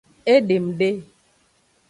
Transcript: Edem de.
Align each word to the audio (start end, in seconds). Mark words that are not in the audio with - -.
Edem 0.35 0.65
de. 0.79 0.89